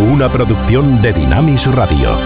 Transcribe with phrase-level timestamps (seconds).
[0.00, 2.16] una producción de Dinamis Radio.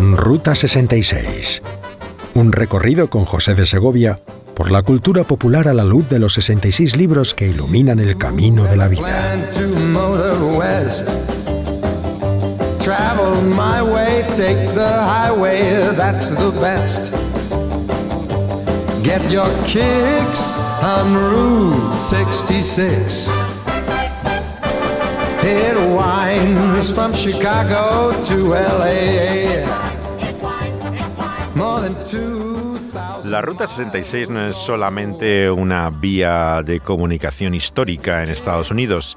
[0.00, 1.62] Ruta 66.
[2.34, 4.18] Un recorrido con José de Segovia
[4.56, 8.64] por la cultura popular a la luz de los 66 libros que iluminan el camino
[8.64, 9.06] de la vida.
[12.80, 17.12] Travel my way, take the highway, that's the best.
[19.04, 23.28] Get your kicks on Route 66.
[25.42, 29.64] It winds from Chicago to LA.
[31.54, 38.30] More than 2,000 La Ruta 66 no es solamente una vía de comunicación histórica en
[38.30, 39.16] Estados Unidos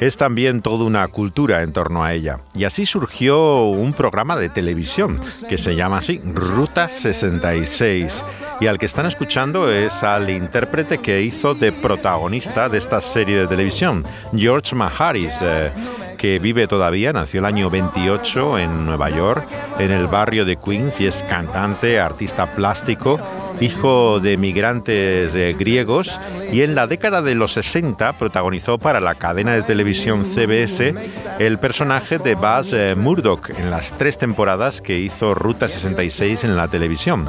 [0.00, 2.40] es también toda una cultura en torno a ella.
[2.54, 8.22] Y así surgió un programa de televisión que se llama así, Ruta 66.
[8.60, 13.38] Y al que están escuchando es al intérprete que hizo de protagonista de esta serie
[13.38, 14.04] de televisión,
[14.34, 15.34] George Maharis.
[15.42, 15.70] Eh,
[16.18, 19.46] que vive todavía, nació el año 28 en Nueva York,
[19.78, 23.20] en el barrio de Queens y es cantante, artista plástico
[23.60, 26.18] hijo de migrantes eh, griegos,
[26.52, 30.94] y en la década de los 60 protagonizó para la cadena de televisión CBS
[31.38, 36.56] el personaje de Buzz eh, Murdoch en las tres temporadas que hizo Ruta 66 en
[36.56, 37.28] la televisión.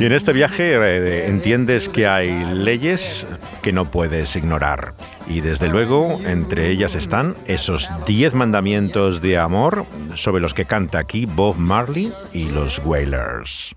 [0.00, 3.26] Y en este viaje eh, entiendes que hay leyes
[3.62, 4.94] que no puedes ignorar.
[5.26, 10.98] Y desde luego, entre ellas están esos 10 mandamientos de amor sobre los que canta
[10.98, 13.74] aquí Bob Marley y los Wailers.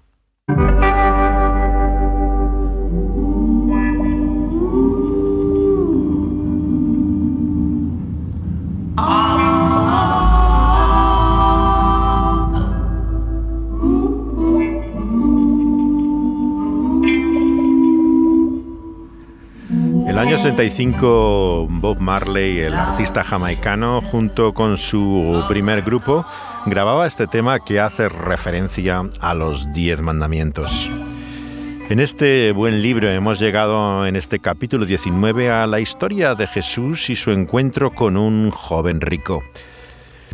[20.42, 26.26] 65, Bob Marley, el artista jamaicano, junto con su primer grupo,
[26.66, 30.90] grababa este tema que hace referencia a los diez mandamientos.
[31.90, 37.12] En este buen libro hemos llegado en este capítulo 19 a la historia de Jesús
[37.12, 39.44] y su encuentro con un joven rico.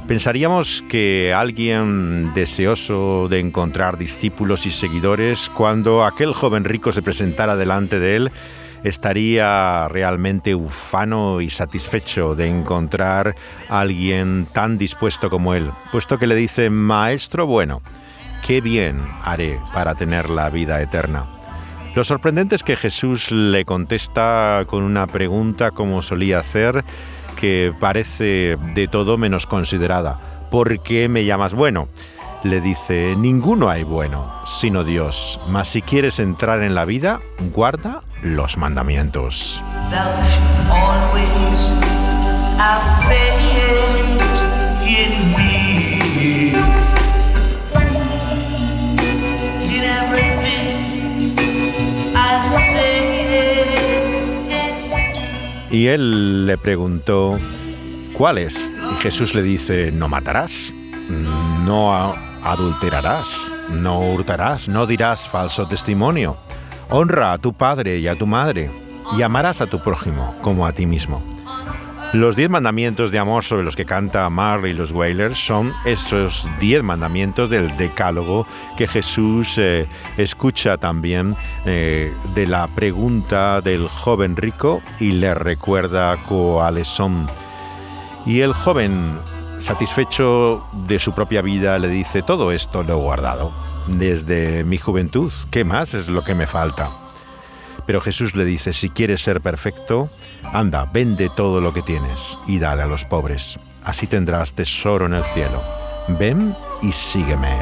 [0.07, 7.57] Pensaríamos que alguien deseoso de encontrar discípulos y seguidores, cuando aquel joven rico se presentara
[7.57, 8.31] delante de él,
[8.83, 13.35] estaría realmente ufano y satisfecho de encontrar
[13.69, 17.81] a alguien tan dispuesto como él, puesto que le dice, Maestro bueno,
[18.45, 21.25] qué bien haré para tener la vida eterna.
[21.95, 26.85] Lo sorprendente es que Jesús le contesta con una pregunta como solía hacer,
[27.39, 30.19] que parece de todo menos considerada.
[30.51, 31.87] ¿Por qué me llamas bueno?
[32.49, 37.19] Le dice, ninguno hay bueno, sino Dios, mas si quieres entrar en la vida,
[37.53, 39.61] guarda los mandamientos.
[55.69, 57.37] Y él le preguntó,
[58.13, 58.55] ¿cuáles?
[58.93, 60.73] Y Jesús le dice, no matarás,
[61.67, 63.27] no adulterarás,
[63.69, 66.37] no hurtarás, no dirás falso testimonio.
[66.89, 68.71] Honra a tu padre y a tu madre,
[69.17, 71.21] y amarás a tu prójimo como a ti mismo.
[72.13, 76.49] Los diez mandamientos de amor sobre los que canta Marley y los Wailers son esos
[76.57, 78.47] diez mandamientos del decálogo
[78.77, 81.35] que Jesús eh, escucha también
[81.65, 87.27] eh, de la pregunta del joven rico y le recuerda cuáles son.
[88.25, 89.19] Y el joven
[89.59, 93.51] satisfecho de su propia vida, le dice, todo esto lo he guardado
[93.87, 96.91] desde mi juventud, ¿qué más es lo que me falta?
[97.85, 100.09] Pero Jesús le dice, si quieres ser perfecto,
[100.43, 105.13] anda, vende todo lo que tienes y dale a los pobres, así tendrás tesoro en
[105.13, 105.61] el cielo.
[106.09, 107.57] Ven y sígueme.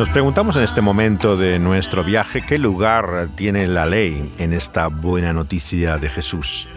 [0.00, 4.86] Nos preguntamos en este momento de nuestro viaje qué lugar tiene la ley en esta
[4.86, 6.70] buena noticia de Jesús.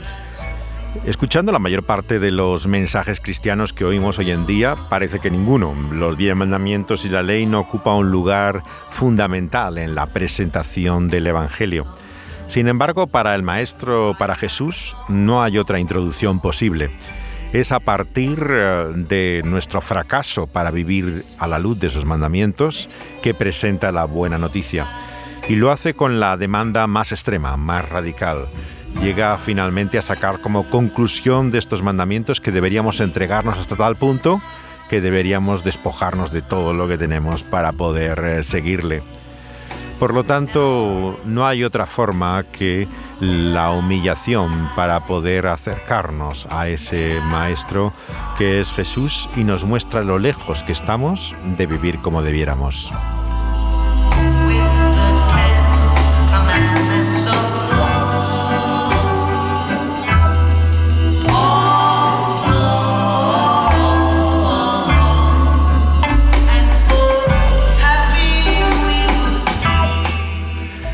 [1.06, 5.32] Escuchando la mayor parte de los mensajes cristianos que oímos hoy en día, parece que
[5.32, 11.08] ninguno, los diez mandamientos y la ley, no ocupa un lugar fundamental en la presentación
[11.08, 11.86] del Evangelio.
[12.50, 16.90] Sin embargo, para el Maestro, para Jesús, no hay otra introducción posible.
[17.54, 22.90] Es a partir eh, de nuestro fracaso para vivir a la luz de sus mandamientos
[23.22, 24.88] que presenta la buena noticia.
[25.48, 28.48] Y lo hace con la demanda más extrema, más radical
[29.02, 34.42] llega finalmente a sacar como conclusión de estos mandamientos que deberíamos entregarnos hasta tal punto
[34.90, 39.02] que deberíamos despojarnos de todo lo que tenemos para poder eh, seguirle.
[40.00, 42.88] Por lo tanto, no hay otra forma que
[43.20, 47.94] la humillación para poder acercarnos a ese Maestro
[48.38, 52.92] que es Jesús y nos muestra lo lejos que estamos de vivir como debiéramos.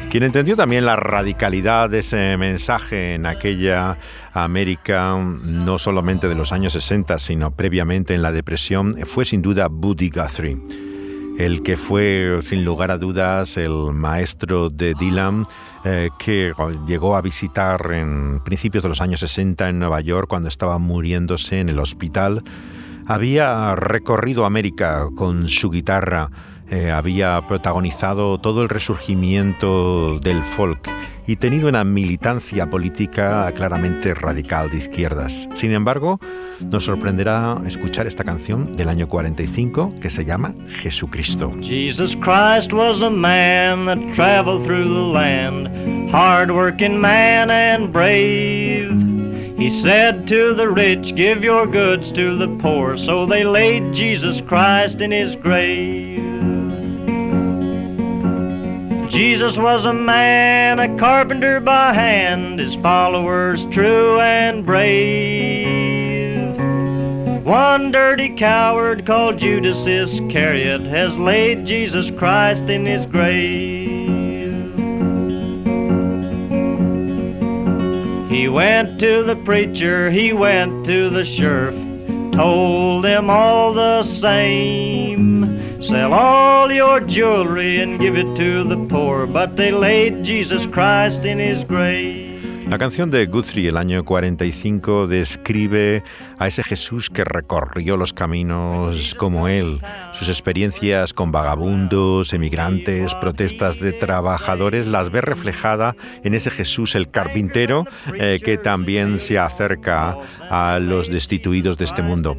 [0.10, 4.00] Quien entendió también la radicalidad de ese mensaje en aquella
[4.34, 9.68] América, no solamente de los años 60, sino previamente en la depresión, fue sin duda
[9.70, 10.58] Buddy Guthrie,
[11.38, 15.46] el que fue sin lugar a dudas el maestro de Dylan,
[15.86, 16.54] eh, que
[16.88, 21.60] llegó a visitar en principios de los años 60 en Nueva York cuando estaba muriéndose
[21.60, 22.42] en el hospital.
[23.06, 26.32] Había recorrido América con su guitarra
[26.72, 30.90] eh, había protagonizado todo el resurgimiento del folk
[31.26, 35.48] y tenido una militancia política claramente radical de izquierdas.
[35.54, 36.20] Sin embargo,
[36.60, 41.54] nos sorprenderá escuchar esta canción del año 45 que se llama Jesucristo.
[41.62, 48.92] Jesus Christ was a man that traveled through the land, hard-working man and brave.
[49.60, 52.98] He said to the rich, Give your goods to the poor.
[52.98, 56.39] So they laid Jesus Christ in his grave.
[59.20, 66.56] Jesus was a man, a carpenter by hand, his followers true and brave.
[67.44, 74.74] One dirty coward called Judas Iscariot has laid Jesus Christ in his grave.
[78.30, 81.76] He went to the preacher, he went to the sheriff,
[82.32, 85.39] told them all the same.
[85.82, 91.24] Sell all your jewelry and give it to the poor, but they laid Jesus Christ
[91.24, 92.30] in his grave.
[92.70, 96.04] La canción de Guthrie, el año 45, describe
[96.40, 99.82] a ese Jesús que recorrió los caminos como él,
[100.14, 107.10] sus experiencias con vagabundos, emigrantes, protestas de trabajadores, las ve reflejada en ese Jesús el
[107.12, 110.18] carpintero eh, que también se acerca
[110.50, 112.38] a los destituidos de este mundo.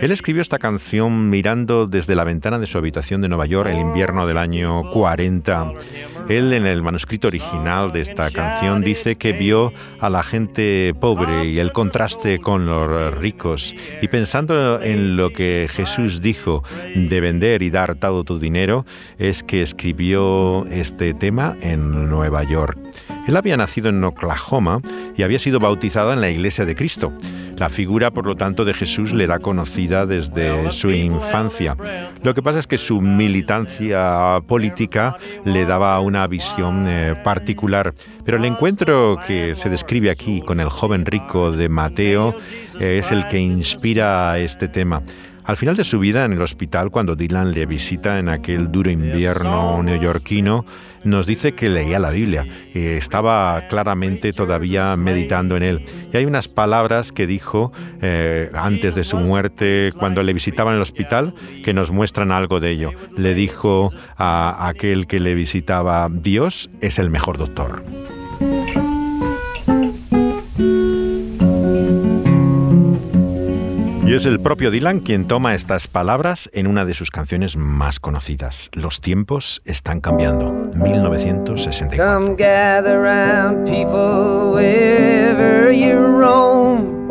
[0.00, 3.80] Él escribió esta canción mirando desde la ventana de su habitación de Nueva York el
[3.80, 5.72] invierno del año 40.
[6.28, 11.46] Él en el manuscrito original de esta canción dice que vio a la gente pobre
[11.46, 13.37] y el contraste con los ricos
[14.02, 16.64] y pensando en lo que Jesús dijo
[16.94, 18.84] de vender y dar todo tu dinero
[19.18, 22.78] es que escribió este tema en Nueva York.
[23.28, 24.80] Él había nacido en Oklahoma
[25.16, 27.12] y había sido bautizado en la Iglesia de Cristo.
[27.58, 31.76] La figura, por lo tanto, de Jesús le era conocida desde su infancia.
[32.22, 37.94] Lo que pasa es que su militancia política le daba una visión eh, particular.
[38.24, 42.36] Pero el encuentro que se describe aquí con el joven rico de Mateo
[42.78, 45.02] eh, es el que inspira este tema.
[45.48, 48.90] Al final de su vida en el hospital, cuando Dylan le visita en aquel duro
[48.90, 50.66] invierno neoyorquino,
[51.04, 55.86] nos dice que leía la Biblia y estaba claramente todavía meditando en él.
[56.12, 60.76] Y hay unas palabras que dijo eh, antes de su muerte, cuando le visitaba en
[60.76, 61.32] el hospital,
[61.64, 62.90] que nos muestran algo de ello.
[63.16, 67.82] Le dijo a aquel que le visitaba, Dios es el mejor doctor.
[74.08, 78.00] Y es el propio Dylan quien toma estas palabras en una de sus canciones más
[78.00, 78.70] conocidas.
[78.72, 80.50] Los tiempos están cambiando.
[80.76, 82.02] 1964.
[82.02, 87.10] Come gather round people wherever you roam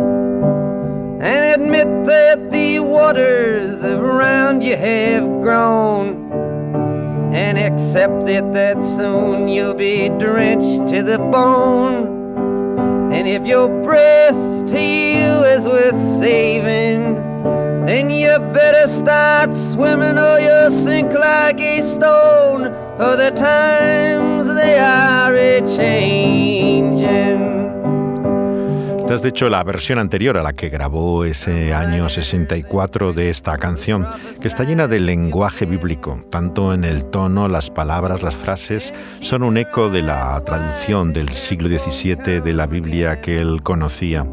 [1.22, 6.32] and admit that the waters around you have grown.
[7.32, 12.18] And accept it that soon you'll be drenched to the bone.
[13.14, 14.66] And if your breath
[15.58, 17.16] is worth saving,
[17.86, 22.66] then you better start swimming or you'll sink like a stone.
[22.98, 27.58] For the times they are a changing.
[29.00, 33.30] Esta es de hecho la versión anterior a la que grabó ese año 64 de
[33.30, 34.06] esta canción,
[34.42, 39.44] que está llena de lenguaje bíblico, tanto en el tono, las palabras, las frases, son
[39.44, 44.28] un eco de la traducción del siglo XVII de la Biblia que él conocía.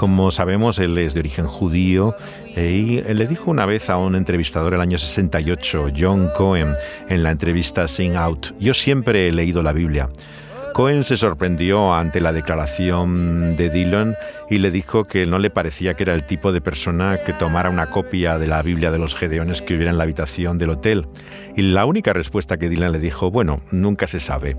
[0.00, 2.14] Como sabemos, él es de origen judío
[2.56, 6.72] eh, y le dijo una vez a un entrevistador el año 68, John Cohen,
[7.10, 10.08] en la entrevista Sing Out, yo siempre he leído la Biblia.
[10.72, 14.14] Cohen se sorprendió ante la declaración de Dylan
[14.48, 17.68] y le dijo que no le parecía que era el tipo de persona que tomara
[17.68, 21.08] una copia de la Biblia de los Gedeones que hubiera en la habitación del hotel.
[21.58, 24.56] Y la única respuesta que Dylan le dijo, bueno, nunca se sabe.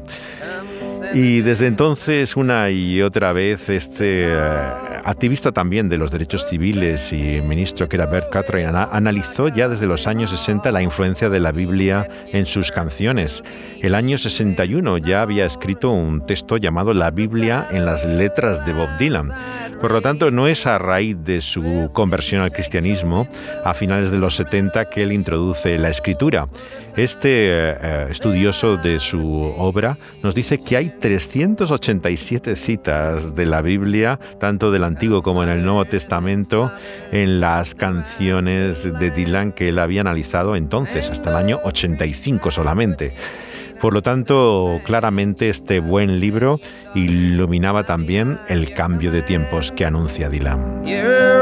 [1.15, 7.11] Y desde entonces, una y otra vez, este eh, activista también de los derechos civiles
[7.11, 11.39] y ministro que era Bert Cartwright analizó ya desde los años 60 la influencia de
[11.39, 13.43] la Biblia en sus canciones.
[13.81, 18.73] El año 61 ya había escrito un texto llamado La Biblia en las letras de
[18.73, 19.31] Bob Dylan
[19.81, 23.27] por lo tanto, no es a raíz de su conversión al cristianismo
[23.65, 26.47] a finales de los 70 que él introduce la escritura.
[26.95, 29.19] Este eh, estudioso de su
[29.57, 35.49] obra nos dice que hay 387 citas de la Biblia, tanto del Antiguo como en
[35.49, 36.69] el Nuevo Testamento,
[37.11, 43.13] en las canciones de Dylan que él había analizado entonces, hasta el año 85 solamente.
[43.79, 46.59] Por lo tanto, claramente este buen libro
[46.93, 50.85] iluminaba también el cambio de tiempos que anuncia Dylan.
[50.85, 51.41] Your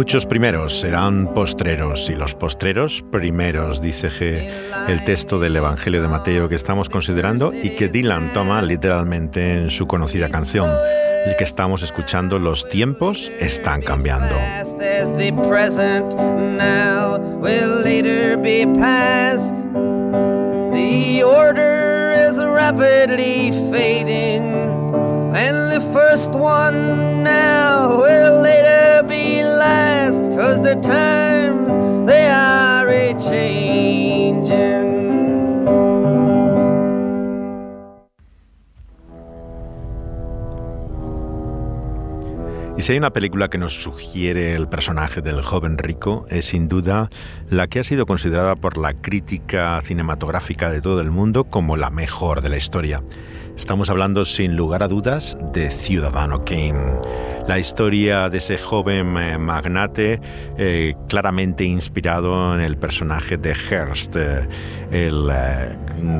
[0.00, 4.48] Muchos primeros serán postreros y los postreros primeros, dice G,
[4.88, 9.68] el texto del Evangelio de Mateo que estamos considerando y que Dylan toma literalmente en
[9.68, 10.70] su conocida canción,
[11.26, 14.34] el que estamos escuchando, los tiempos están cambiando.
[25.34, 29.40] And the first one now will later be
[30.40, 31.70] cause the times
[32.06, 34.90] they are a changing.
[42.76, 46.66] Y si hay una película que nos sugiere el personaje del joven rico, es sin
[46.66, 47.10] duda
[47.50, 51.90] la que ha sido considerada por la crítica cinematográfica de todo el mundo como la
[51.90, 53.02] mejor de la historia.
[53.60, 56.98] Estamos hablando sin lugar a dudas de Ciudadano Kane,
[57.46, 60.18] la historia de ese joven eh, magnate
[60.56, 64.48] eh, claramente inspirado en el personaje de Hearst, eh,
[64.90, 65.30] el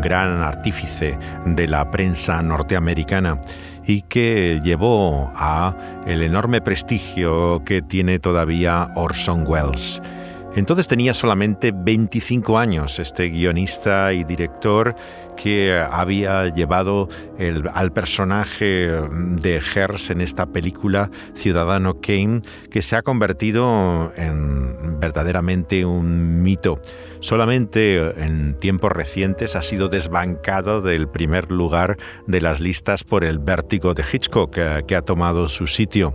[0.01, 3.41] gran artífice de la prensa norteamericana
[3.87, 10.03] y que llevó a el enorme prestigio que tiene todavía Orson Welles.
[10.55, 14.97] Entonces tenía solamente 25 años este guionista y director
[15.37, 17.09] que había llevado
[17.73, 25.85] al personaje de Hers en esta película Ciudadano Kane, que se ha convertido en verdaderamente
[25.85, 26.81] un mito.
[27.21, 33.39] Solamente en tiempos recientes ha sido desbancado del primer lugar de las listas por el
[33.39, 36.15] vértigo de Hitchcock, eh, que ha tomado su sitio.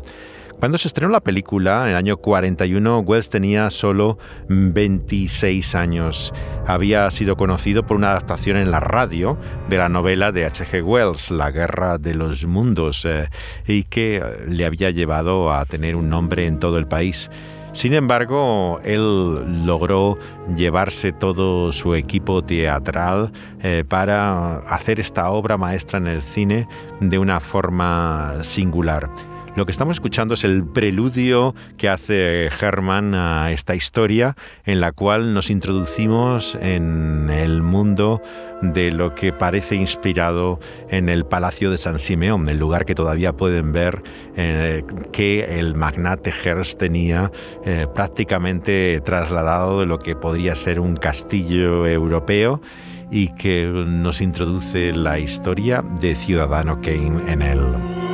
[0.60, 6.34] Cuando se estrenó la película, en el año 41, Wells tenía solo 26 años.
[6.66, 9.38] Había sido conocido por una adaptación en la radio
[9.70, 10.82] de la novela de H.G.
[10.82, 13.28] Wells, La Guerra de los Mundos, eh,
[13.68, 17.30] y que le había llevado a tener un nombre en todo el país.
[17.74, 20.18] Sin embargo, él logró
[20.56, 26.70] llevarse todo su equipo teatral eh, para hacer esta obra maestra en el cine
[27.02, 29.10] de una forma singular.
[29.56, 34.36] Lo que estamos escuchando es el preludio que hace Herman a esta historia
[34.66, 38.22] en la cual nos introducimos en el mundo
[38.62, 40.60] de lo que parece inspirado
[40.90, 44.04] en el Palacio de San Simeón, el lugar que todavía pueden ver
[44.36, 44.84] eh,
[45.14, 47.32] que el magnate Hearst tenía
[47.64, 52.62] eh, prácticamente trasladado de lo que podría ser un castillo europeo
[53.10, 58.05] y que nos introduce la historia de Ciudadano Kane en él.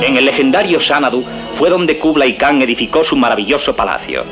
[0.00, 1.24] En el legendario Sanadu
[1.58, 4.24] fue donde Kublai Khan edificó su maravilloso palacio.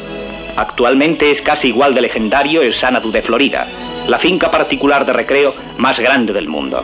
[0.56, 3.66] Actualmente es casi igual de legendario el Sanadu de Florida,
[4.06, 6.82] la finca particular de recreo más grande del mundo.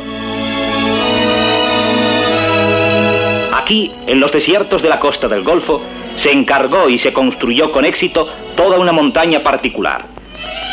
[3.53, 5.83] Aquí, en los desiertos de la costa del Golfo,
[6.17, 10.07] se encargó y se construyó con éxito toda una montaña particular.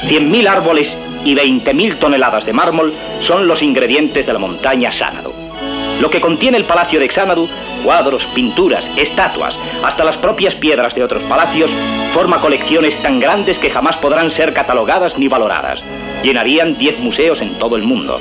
[0.06, 0.96] 100.000 árboles
[1.26, 5.34] y 20.000 toneladas de mármol son los ingredientes de la montaña Sanadu.
[6.00, 7.48] Lo que contiene el palacio de Xanadu,
[7.86, 11.70] cuadros, pinturas, estatuas, hasta las propias piedras de otros palacios,
[12.16, 15.80] forma colecciones tan grandes que jamás podrán ser catalogadas ni valoradas.
[16.24, 18.20] Llenarían 10 museos en todo el mundo.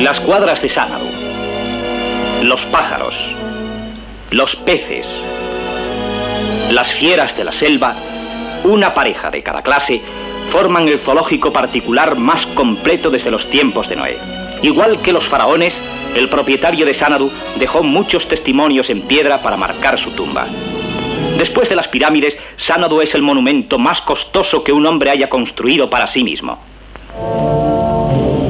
[0.00, 1.08] Las cuadras de Xanadu,
[2.42, 3.14] los pájaros,
[4.32, 5.06] los peces,
[6.70, 7.94] las fieras de la selva,
[8.64, 10.02] una pareja de cada clase,
[10.52, 14.33] forman el zoológico particular más completo desde los tiempos de Noé.
[14.64, 15.78] Igual que los faraones,
[16.16, 20.46] el propietario de Sanadu dejó muchos testimonios en piedra para marcar su tumba.
[21.36, 25.90] Después de las pirámides, Sanadu es el monumento más costoso que un hombre haya construido
[25.90, 26.58] para sí mismo.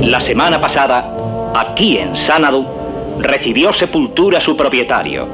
[0.03, 1.05] La semana pasada,
[1.53, 2.65] aquí en Sanadu,
[3.19, 5.27] recibió sepultura su propietario,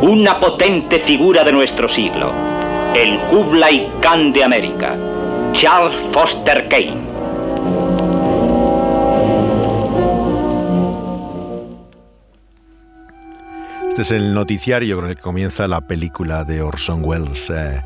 [0.00, 2.32] una potente figura de nuestro siglo,
[2.94, 4.96] el Kublai Khan de América.
[5.52, 7.15] Charles Foster Kane.
[13.96, 17.48] Este es el noticiario con el que comienza la película de Orson Welles.
[17.48, 17.80] Eh,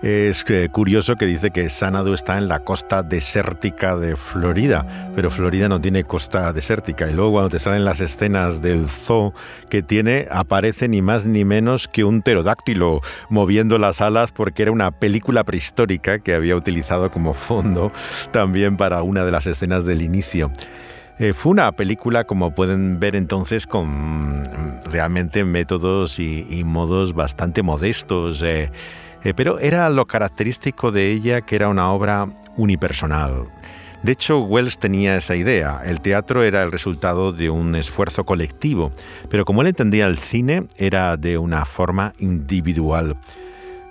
[0.00, 5.68] es curioso que dice que Sanadu está en la costa desértica de Florida, pero Florida
[5.68, 7.10] no tiene costa desértica.
[7.10, 9.34] Y luego cuando te salen las escenas del zoo
[9.68, 14.72] que tiene, aparece ni más ni menos que un pterodáctilo moviendo las alas porque era
[14.72, 17.92] una película prehistórica que había utilizado como fondo
[18.30, 20.50] también para una de las escenas del inicio.
[21.20, 24.42] Eh, fue una película, como pueden ver entonces, con
[24.90, 28.40] realmente métodos y, modos bastante modestos.
[28.40, 28.70] Eh,
[29.22, 33.48] eh, pero era lo característico de ella que era una obra unipersonal.
[34.02, 35.82] De hecho, Wells tenía esa idea.
[35.84, 38.90] El teatro era el resultado de un esfuerzo colectivo,
[39.28, 43.18] pero como él entendía el cine, era de una forma individual.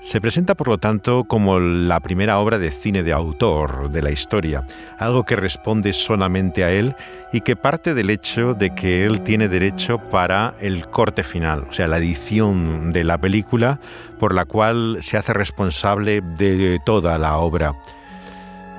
[0.01, 4.11] Se presenta, por lo tanto, como la primera obra de cine de autor de la
[4.11, 4.63] historia,
[4.97, 6.95] algo que responde solamente a él
[7.33, 11.73] y que parte del hecho de que él tiene derecho para el corte final, o
[11.73, 13.79] sea, la edición de la película,
[14.19, 17.75] por la cual se hace responsable de toda la obra.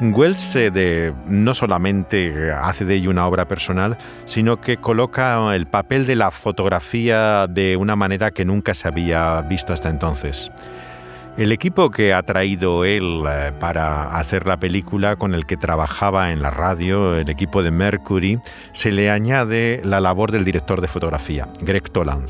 [0.00, 6.06] Wells de, no solamente hace de ello una obra personal, sino que coloca el papel
[6.06, 10.50] de la fotografía de una manera que nunca se había visto hasta entonces.
[11.40, 16.32] El equipo que ha traído él eh, para hacer la película con el que trabajaba
[16.32, 18.38] en la radio, el equipo de Mercury,
[18.74, 22.28] se le añade la labor del director de fotografía, Greg Toland.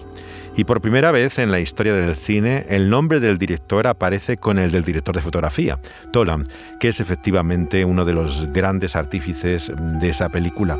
[0.56, 4.60] Y por primera vez en la historia del cine, el nombre del director aparece con
[4.60, 5.80] el del director de fotografía,
[6.12, 10.78] Toland, que es efectivamente uno de los grandes artífices de esa película.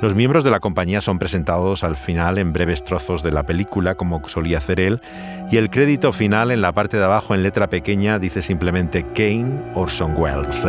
[0.00, 3.96] Los miembros de la compañía son presentados al final en breves trozos de la película,
[3.96, 5.02] como solía hacer él,
[5.50, 9.60] y el crédito final en la parte de abajo en letra pequeña dice simplemente Kane
[9.74, 10.66] Orson Welles.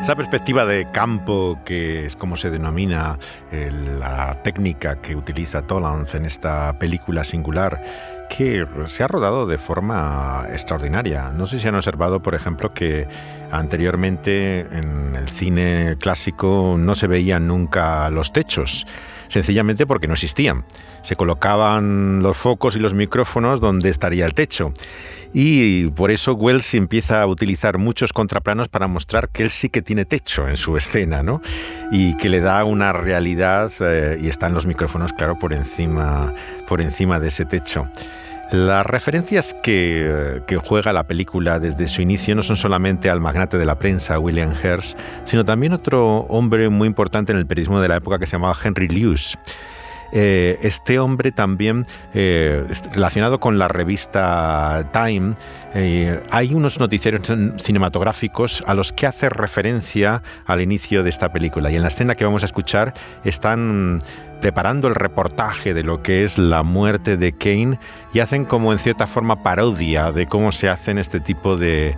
[0.00, 3.18] Esa perspectiva de campo, que es como se denomina
[3.50, 7.82] la técnica que utiliza Tollans en esta película singular,
[8.36, 11.30] que se ha rodado de forma extraordinaria.
[11.32, 13.08] No sé si han observado, por ejemplo, que
[13.50, 18.86] anteriormente en el cine clásico no se veían nunca los techos,
[19.28, 20.64] sencillamente porque no existían.
[21.02, 24.72] Se colocaban los focos y los micrófonos donde estaría el techo.
[25.32, 29.82] Y por eso Wells empieza a utilizar muchos contraplanos para mostrar que él sí que
[29.82, 31.40] tiene techo en su escena, ¿no?
[31.90, 36.34] Y que le da una realidad eh, y están los micrófonos, claro, por encima,
[36.66, 37.88] por encima de ese techo.
[38.52, 43.64] Las referencias que, juega la película desde su inicio no son solamente al magnate de
[43.64, 47.96] la prensa, William Hearst, sino también otro hombre muy importante en el periodismo de la
[47.96, 49.38] época que se llamaba Henry Lewis.
[50.12, 55.34] Eh, este hombre también, eh, relacionado con la revista Time,
[55.74, 57.32] eh, hay unos noticiarios
[57.62, 61.70] cinematográficos a los que hace referencia al inicio de esta película.
[61.70, 64.02] Y en la escena que vamos a escuchar están
[64.40, 67.78] preparando el reportaje de lo que es la muerte de Kane
[68.12, 71.94] y hacen como en cierta forma parodia de cómo se hacen este tipo de,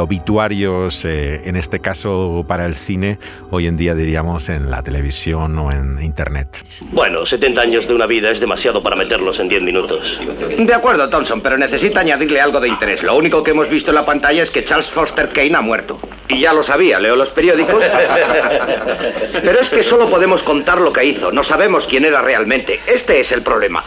[0.00, 3.18] obituarios, eh, en este caso para el cine,
[3.50, 6.64] hoy en día diríamos en la televisión o en Internet.
[6.92, 10.18] Bueno, 70 años de una vida es demasiado para meterlos en 10 minutos.
[10.58, 13.02] De acuerdo, Thompson, pero necesita añadirle algo de interés.
[13.02, 16.00] Lo único que hemos visto en la pantalla es que Charles Foster Kane ha muerto.
[16.28, 17.84] Y ya lo sabía, leo los periódicos.
[19.32, 22.80] pero es que solo podemos contar lo que hizo, no sabemos quién era realmente.
[22.86, 23.84] Este es el problema.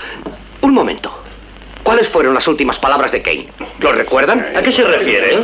[0.61, 1.23] Un momento.
[1.83, 3.47] ¿Cuáles fueron las últimas palabras de Kane?
[3.79, 4.45] ¿Lo recuerdan?
[4.55, 5.39] ¿A qué se refiere?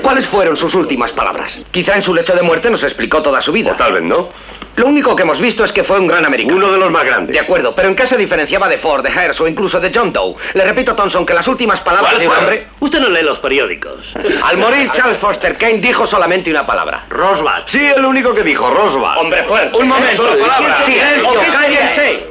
[0.00, 1.58] ¿Cuáles fueron sus últimas palabras?
[1.70, 3.72] Quizá en su lecho de muerte nos explicó toda su vida.
[3.72, 4.28] O tal vez no.
[4.76, 6.56] Lo único que hemos visto es que fue un gran americano.
[6.56, 7.34] Uno de los más grandes.
[7.34, 10.12] De acuerdo, pero ¿en qué se diferenciaba de Ford, de Hearst o incluso de John
[10.12, 10.34] Doe?
[10.54, 12.68] Le repito, Thompson, que las últimas palabras de un hombre...
[12.80, 14.00] Usted no lee los periódicos.
[14.42, 17.04] Al morir, Charles Foster Kane dijo solamente una palabra.
[17.10, 17.64] Roswell.
[17.66, 19.18] Sí, el único que dijo, Roswell.
[19.18, 19.76] Hombre fuerte.
[19.76, 20.26] Un momento.
[20.26, 20.84] Eso, palabra.
[20.84, 22.26] Silencio, cállense.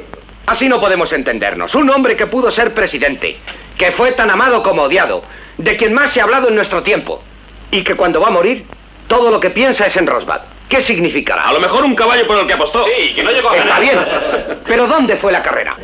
[0.46, 1.74] Así no podemos entendernos.
[1.76, 3.36] Un hombre que pudo ser presidente,
[3.78, 5.22] que fue tan amado como odiado,
[5.58, 7.22] de quien más se ha hablado en nuestro tiempo,
[7.72, 8.64] y que cuando va a morir,
[9.08, 10.42] todo lo que piensa es en Rosbad.
[10.68, 11.48] ¿Qué significará?
[11.48, 12.84] A lo mejor un caballo por el que apostó.
[12.84, 13.98] Sí, que no llegó a Está bien.
[14.66, 15.76] Pero ¿dónde fue la carrera?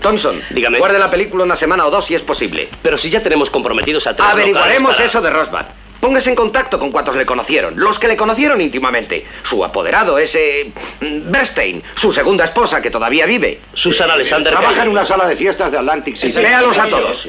[0.00, 0.78] Thompson, Dígame.
[0.78, 2.68] guarde la película una semana o dos si es posible.
[2.82, 5.66] Pero si ya tenemos comprometidos a tres Averiguaremos locales para- eso de Rosbad.
[6.02, 9.24] Póngase en contacto con cuantos le conocieron, los que le conocieron íntimamente.
[9.44, 10.72] Su apoderado, ese...
[11.00, 13.60] mm, Bernstein, su segunda esposa, que todavía vive.
[13.74, 14.52] Susan Alexander.
[14.52, 16.40] Trabaja en una sala de fiestas de Atlantic City.
[16.40, 17.28] Véalos a todos.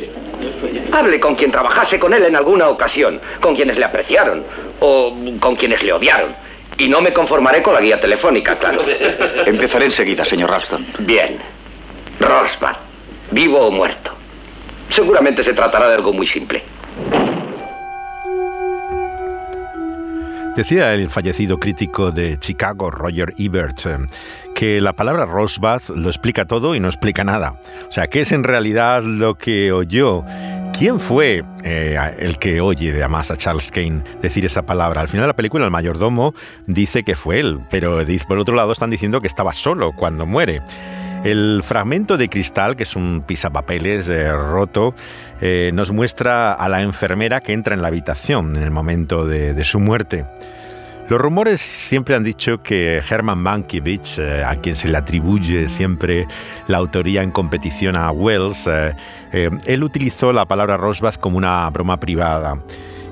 [0.91, 4.43] Hable con quien trabajase con él en alguna ocasión, con quienes le apreciaron
[4.79, 6.35] o con quienes le odiaron.
[6.79, 8.83] Y no me conformaré con la guía telefónica, claro.
[9.45, 10.83] Empezaré enseguida, señor Ralston.
[10.97, 11.37] Bien.
[12.19, 12.77] Rosbad,
[13.29, 14.13] vivo o muerto.
[14.89, 16.63] Seguramente se tratará de algo muy simple.
[20.55, 23.97] Decía el fallecido crítico de Chicago, Roger Ebert, eh,
[24.53, 27.59] que la palabra Rosbud lo explica todo y no explica nada.
[27.89, 30.23] O sea, ¿qué es en realidad lo que oyó?
[30.77, 35.01] ¿Quién fue eh, el que oye además a Charles Kane decir esa palabra?
[35.01, 36.35] Al final de la película el mayordomo
[36.67, 40.61] dice que fue él, pero por otro lado están diciendo que estaba solo cuando muere.
[41.23, 44.93] El fragmento de cristal, que es un pisapapeles eh, roto,
[45.41, 49.63] eh, nos muestra a la enfermera que entra en la habitación en el momento de,
[49.63, 50.25] su muerte.
[51.09, 56.25] Los rumores siempre han dicho que Herman Mankiewicz, eh, a quien se le atribuye siempre
[56.67, 58.93] la autoría en competición a Wells, eh,
[59.65, 62.57] él utilizó la palabra Rosbach como una broma privada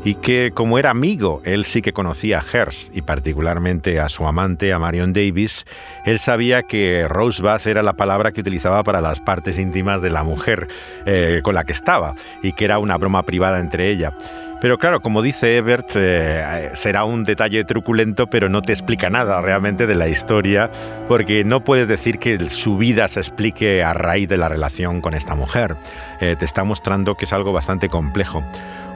[0.03, 4.25] y que como era amigo, él sí que conocía a Hearst y particularmente a su
[4.25, 5.65] amante, a Marion Davis,
[6.05, 10.23] él sabía que Rosebud era la palabra que utilizaba para las partes íntimas de la
[10.23, 10.67] mujer
[11.05, 14.13] eh, con la que estaba y que era una broma privada entre ella.
[14.59, 19.41] Pero claro, como dice Ebert, eh, será un detalle truculento, pero no te explica nada
[19.41, 20.69] realmente de la historia,
[21.07, 25.15] porque no puedes decir que su vida se explique a raíz de la relación con
[25.15, 25.75] esta mujer.
[26.19, 28.43] Eh, te está mostrando que es algo bastante complejo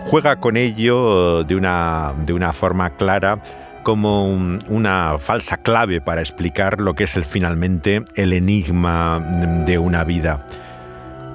[0.05, 3.39] juega con ello de una, de una forma clara
[3.83, 9.19] como un- una falsa clave para explicar lo que es el, finalmente el enigma
[9.65, 10.45] de una vida.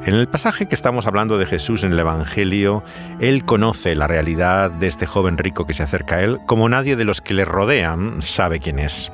[0.07, 2.83] En el pasaje que estamos hablando de Jesús en el Evangelio,
[3.21, 6.97] Él conoce la realidad de este joven rico que se acerca a Él como nadie
[6.97, 9.13] de los que le rodean sabe quién es.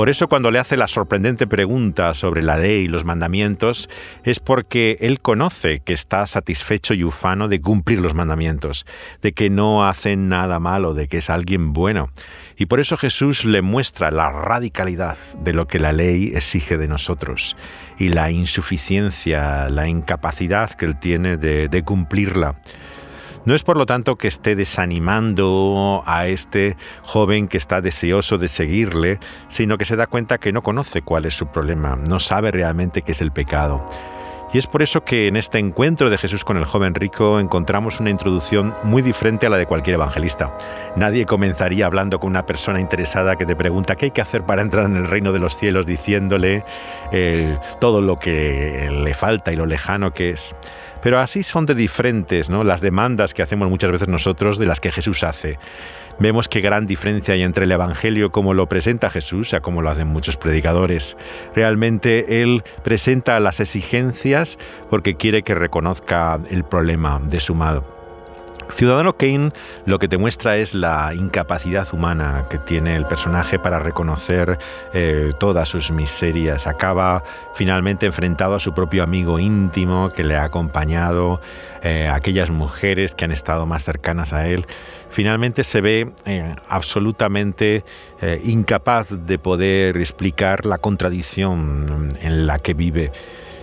[0.00, 3.90] Por eso cuando le hace la sorprendente pregunta sobre la ley y los mandamientos,
[4.24, 8.86] es porque él conoce que está satisfecho y ufano de cumplir los mandamientos,
[9.20, 12.08] de que no hace nada malo, de que es alguien bueno.
[12.56, 16.88] Y por eso Jesús le muestra la radicalidad de lo que la ley exige de
[16.88, 17.54] nosotros
[17.98, 22.58] y la insuficiencia, la incapacidad que él tiene de cumplirla.
[23.44, 28.48] No es por lo tanto que esté desanimando a este joven que está deseoso de
[28.48, 32.50] seguirle, sino que se da cuenta que no conoce cuál es su problema, no sabe
[32.50, 33.84] realmente qué es el pecado.
[34.52, 38.00] Y es por eso que en este encuentro de Jesús con el joven rico encontramos
[38.00, 40.56] una introducción muy diferente a la de cualquier evangelista.
[40.96, 44.62] Nadie comenzaría hablando con una persona interesada que te pregunta qué hay que hacer para
[44.62, 46.64] entrar en el reino de los cielos, diciéndole
[47.12, 50.56] eh, todo lo que le falta y lo lejano que es.
[51.02, 52.64] Pero así son de diferentes ¿no?
[52.64, 55.58] las demandas que hacemos muchas veces nosotros de las que Jesús hace.
[56.18, 59.88] Vemos qué gran diferencia hay entre el Evangelio como lo presenta Jesús, a como lo
[59.88, 61.16] hacen muchos predicadores.
[61.54, 64.58] Realmente Él presenta las exigencias
[64.90, 67.82] porque quiere que reconozca el problema de su mal.
[68.74, 69.52] Ciudadano Kane
[69.86, 74.58] lo que te muestra es la incapacidad humana que tiene el personaje para reconocer
[74.94, 76.66] eh, todas sus miserias.
[76.66, 77.22] Acaba
[77.54, 81.40] finalmente enfrentado a su propio amigo íntimo que le ha acompañado,
[81.82, 84.66] eh, aquellas mujeres que han estado más cercanas a él.
[85.10, 87.84] Finalmente se ve eh, absolutamente
[88.44, 93.10] incapaz de poder explicar la contradicción en la que vive.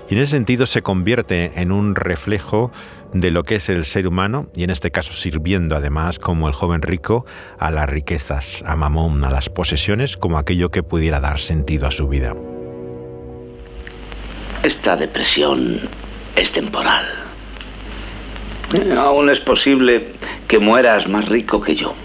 [0.10, 2.72] Y en ese sentido se convierte en un reflejo
[3.14, 6.54] de lo que es el ser humano y en este caso sirviendo además como el
[6.54, 7.26] joven rico
[7.60, 11.92] a las riquezas, a Mamón, a las posesiones como aquello que pudiera dar sentido a
[11.92, 12.36] su vida.
[14.64, 15.80] Esta depresión
[16.36, 17.06] es temporal.
[18.74, 20.14] Eh, Aún es posible
[20.48, 21.96] que mueras más rico que yo.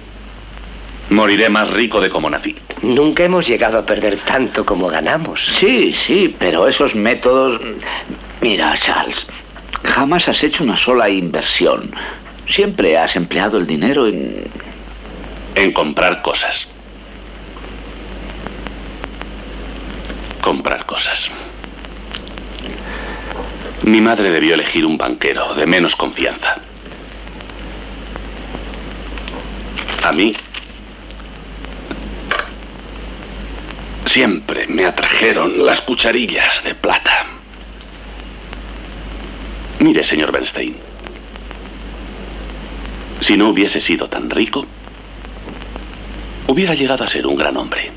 [1.12, 2.56] Moriré más rico de como nací.
[2.80, 5.44] Nunca hemos llegado a perder tanto como ganamos.
[5.58, 7.60] Sí, sí, pero esos métodos...
[8.40, 9.26] Mira, Charles,
[9.84, 11.94] jamás has hecho una sola inversión.
[12.48, 14.46] Siempre has empleado el dinero en...
[15.54, 16.66] En comprar cosas.
[20.40, 21.28] Comprar cosas.
[23.82, 26.56] Mi madre debió elegir un banquero de menos confianza.
[30.02, 30.34] A mí
[34.06, 37.26] siempre me atrajeron las cucharillas de plata.
[39.78, 40.76] Mire, señor Bernstein,
[43.20, 44.66] si no hubiese sido tan rico,
[46.46, 47.90] hubiera llegado a ser un gran hombre.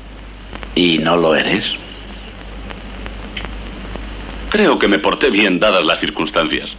[0.74, 1.72] ¿Y no lo eres?
[4.50, 6.70] Creo que me porté bien dadas las circunstancias.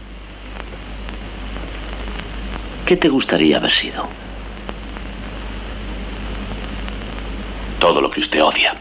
[2.86, 4.08] ¿Qué te gustaría haber sido?
[7.80, 8.76] Todo lo que usted odia.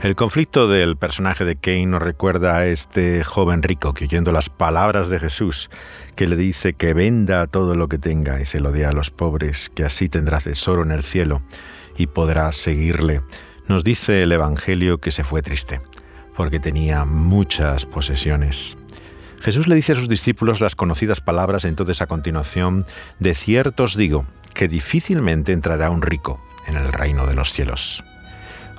[0.00, 4.48] El conflicto del personaje de Kane nos recuerda a este joven rico que oyendo las
[4.48, 5.70] palabras de Jesús,
[6.14, 9.10] que le dice que venda todo lo que tenga y se lo dé a los
[9.10, 11.42] pobres, que así tendrá tesoro en el cielo
[11.96, 13.22] y podrá seguirle,
[13.66, 15.80] nos dice el Evangelio que se fue triste,
[16.36, 18.76] porque tenía muchas posesiones.
[19.40, 22.86] Jesús le dice a sus discípulos las conocidas palabras entonces a continuación,
[23.18, 28.04] de cierto os digo que difícilmente entrará un rico en el reino de los cielos.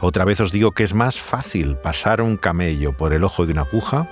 [0.02, 3.52] Otra vez os digo que es más fácil pasar un camello por el ojo de
[3.52, 4.08] una aguja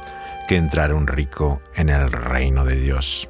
[0.47, 3.29] que entrar un rico en el reino de Dios.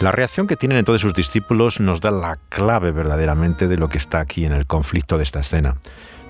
[0.00, 3.98] La reacción que tienen entonces sus discípulos nos da la clave verdaderamente de lo que
[3.98, 5.76] está aquí en el conflicto de esta escena.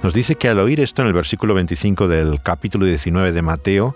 [0.02, 3.94] Nos dice que al oír esto en el versículo 25 del capítulo 19 de Mateo,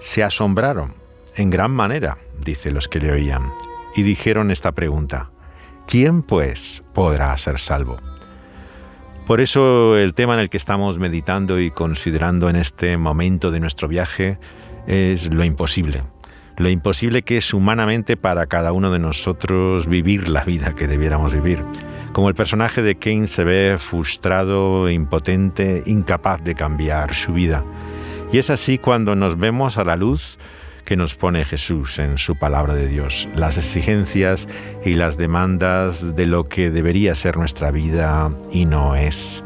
[0.00, 0.94] se asombraron
[1.36, 3.50] en gran manera, dice los que le oían,
[3.96, 5.30] y dijeron esta pregunta,
[5.86, 7.96] ¿quién pues podrá ser salvo?
[9.26, 13.58] Por eso el tema en el que estamos meditando y considerando en este momento de
[13.58, 14.38] nuestro viaje
[14.86, 16.02] es lo imposible.
[16.58, 21.32] Lo imposible que es humanamente para cada uno de nosotros vivir la vida que debiéramos
[21.32, 21.64] vivir.
[22.12, 27.64] Como el personaje de Kane se ve frustrado, impotente, incapaz de cambiar su vida.
[28.30, 30.38] Y es así cuando nos vemos a la luz
[30.84, 34.46] que nos pone Jesús en su palabra de Dios, las exigencias
[34.84, 39.42] y las demandas de lo que debería ser nuestra vida y no es.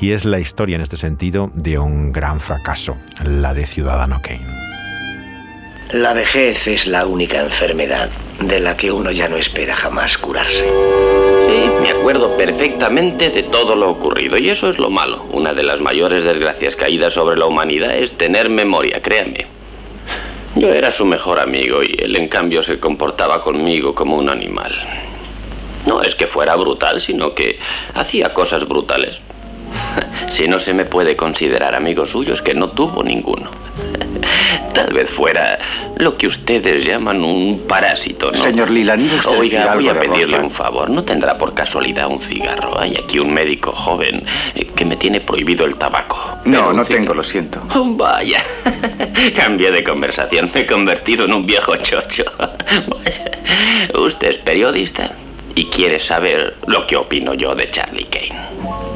[0.00, 4.46] Y es la historia en este sentido de un gran fracaso, la de Ciudadano Kane.
[5.92, 10.64] La vejez es la única enfermedad de la que uno ya no espera jamás curarse.
[10.64, 15.22] Sí, me acuerdo perfectamente de todo lo ocurrido y eso es lo malo.
[15.32, 19.55] Una de las mayores desgracias caídas sobre la humanidad es tener memoria, créanme.
[20.56, 24.72] Yo era su mejor amigo y él en cambio se comportaba conmigo como un animal.
[25.84, 27.58] No es que fuera brutal, sino que
[27.92, 29.20] hacía cosas brutales.
[30.30, 33.50] Si no se me puede considerar amigo suyo es que no tuvo ninguno.
[34.74, 35.58] Tal vez fuera
[35.96, 38.42] lo que ustedes llaman un parásito, ¿no?
[38.42, 40.90] Señor Lilan, Oiga, voy a pedirle un favor.
[40.90, 42.78] ¿No tendrá por casualidad un cigarro?
[42.78, 44.24] Hay aquí un médico joven
[44.54, 46.18] eh, que me tiene prohibido el tabaco.
[46.44, 47.62] No, no tengo, lo siento.
[47.74, 48.44] Oh, vaya.
[49.36, 50.50] Cambié de conversación.
[50.52, 52.24] Me he convertido en un viejo chocho.
[53.98, 55.12] Usted es periodista
[55.54, 58.95] y quiere saber lo que opino yo de Charlie Kane.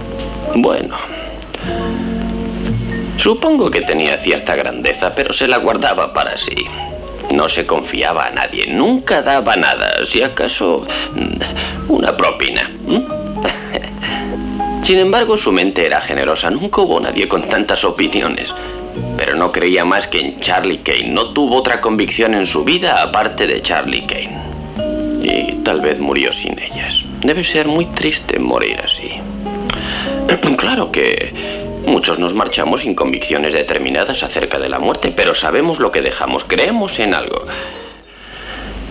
[0.54, 0.96] Bueno.
[3.18, 6.66] Supongo que tenía cierta grandeza, pero se la guardaba para sí.
[7.32, 12.70] No se confiaba a nadie, nunca daba nada, si acaso mm, una propina.
[14.84, 18.52] Sin embargo, su mente era generosa, nunca hubo nadie con tantas opiniones.
[19.16, 23.02] Pero no creía más que en Charlie Kane, no tuvo otra convicción en su vida
[23.02, 24.38] aparte de Charlie Kane.
[25.22, 27.04] Y tal vez murió sin ellas.
[27.20, 29.20] Debe ser muy triste morir así.
[30.56, 31.32] Claro que
[31.86, 36.44] muchos nos marchamos sin convicciones determinadas acerca de la muerte, pero sabemos lo que dejamos,
[36.44, 37.44] creemos en algo.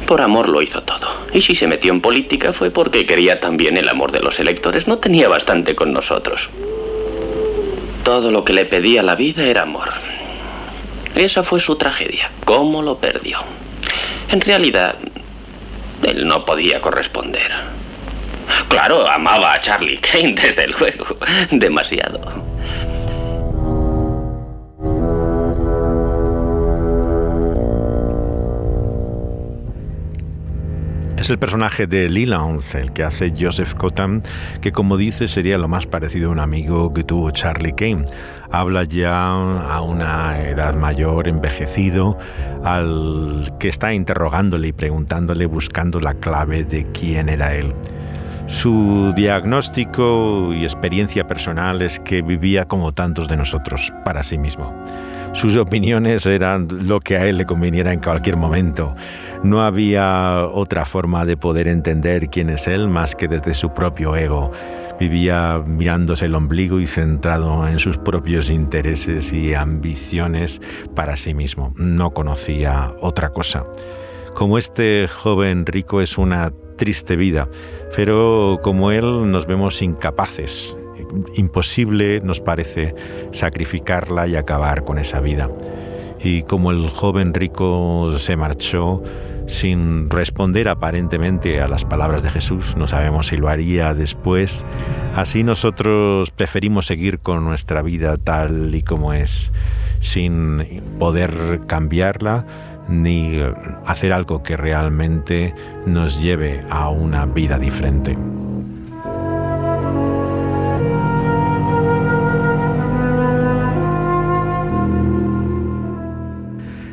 [0.05, 1.07] Por amor lo hizo todo.
[1.33, 4.87] Y si se metió en política fue porque quería también el amor de los electores.
[4.87, 6.49] No tenía bastante con nosotros.
[8.03, 9.89] Todo lo que le pedía la vida era amor.
[11.15, 12.31] Esa fue su tragedia.
[12.43, 13.39] ¿Cómo lo perdió?
[14.29, 14.95] En realidad,
[16.01, 17.51] él no podía corresponder.
[18.69, 21.05] Claro, amaba a Charlie Kane, desde luego.
[21.51, 22.19] Demasiado.
[31.19, 34.21] Es el personaje de Leland, el que hace Joseph Cotten,
[34.61, 38.05] que como dice sería lo más parecido a un amigo que tuvo Charlie Kane.
[38.51, 42.17] Habla ya a una edad mayor, envejecido,
[42.63, 47.75] al que está interrogándole y preguntándole, buscando la clave de quién era él.
[48.49, 54.73] Su diagnóstico y experiencia personal es que vivía como tantos de nosotros, para sí mismo.
[55.33, 58.95] Sus opiniones eran lo que a él le conveniera en cualquier momento.
[59.43, 64.15] No había otra forma de poder entender quién es él más que desde su propio
[64.15, 64.51] ego.
[64.99, 70.59] Vivía mirándose el ombligo y centrado en sus propios intereses y ambiciones
[70.95, 71.71] para sí mismo.
[71.77, 73.63] No conocía otra cosa.
[74.33, 77.47] Como este joven rico es una triste vida,
[77.95, 80.75] pero como él nos vemos incapaces.
[81.35, 82.93] Imposible nos parece
[83.31, 85.49] sacrificarla y acabar con esa vida.
[86.21, 89.01] Y como el joven rico se marchó,
[89.49, 94.63] sin responder aparentemente a las palabras de Jesús, no sabemos si lo haría después,
[95.15, 99.51] así nosotros preferimos seguir con nuestra vida tal y como es,
[99.99, 102.45] sin poder cambiarla
[102.89, 103.39] ni
[103.85, 105.53] hacer algo que realmente
[105.85, 108.17] nos lleve a una vida diferente.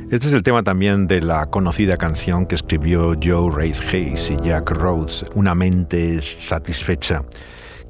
[0.08, 4.36] Este es el tema también de la conocida canción que escribió Joe Wraith Hayes y
[4.36, 7.24] Jack Rhodes, Una mente satisfecha,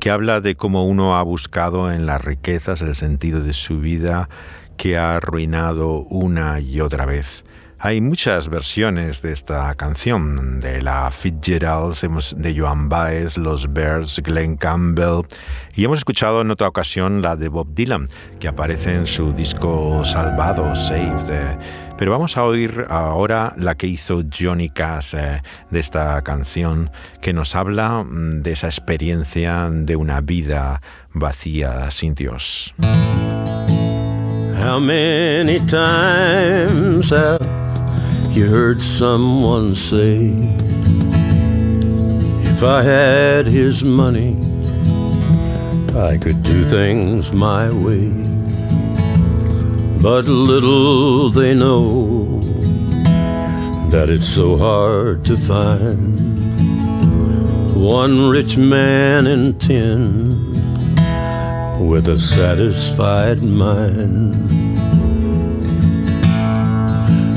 [0.01, 4.31] que habla de cómo uno ha buscado en las riquezas el sentido de su vida
[4.79, 7.45] que ha arruinado una y otra vez.
[7.79, 11.95] Hay muchas versiones de esta canción, de la Fitzgerald,
[12.37, 15.27] de Joan Baez, Los Birds, Glenn Campbell,
[15.75, 18.07] y hemos escuchado en otra ocasión la de Bob Dylan,
[18.41, 21.59] que aparece en su disco Salvado, Saved.
[21.99, 27.35] Pero vamos a oír ahora la que hizo Johnny Cash eh, de esta canción, que
[27.35, 30.81] nos habla mm, de esa experiencia de una vida
[31.13, 32.73] vacía sin Dios.
[34.59, 35.61] How many
[38.37, 40.29] You heard someone say,
[42.53, 44.37] if I had his money,
[45.97, 48.13] I could do things my way.
[50.03, 52.41] But little they know
[53.91, 56.21] that it's so hard to find
[57.75, 60.53] one rich man in ten
[61.89, 64.66] with a satisfied mind.